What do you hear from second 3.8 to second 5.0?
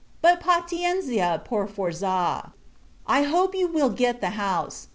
get the house.